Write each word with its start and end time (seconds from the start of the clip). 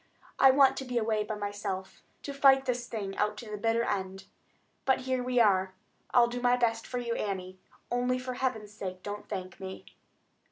I 0.39 0.49
want 0.49 0.77
to 0.77 0.83
be 0.85 0.97
away 0.97 1.23
by 1.23 1.35
myself, 1.35 2.01
to 2.23 2.33
fight 2.33 2.65
this 2.65 2.87
thing 2.87 3.15
out 3.17 3.37
to 3.37 3.51
the 3.51 3.55
bitter 3.55 3.83
end. 3.83 4.25
But 4.83 5.01
here 5.01 5.21
we 5.21 5.39
are. 5.39 5.75
I'll 6.11 6.25
do 6.25 6.41
my 6.41 6.57
best 6.57 6.87
for 6.87 6.97
you, 6.97 7.13
Annie, 7.13 7.59
only 7.91 8.17
for 8.17 8.33
Heaven's 8.33 8.73
sake 8.73 9.03
don't 9.03 9.29
thank 9.29 9.59
me." 9.59 9.85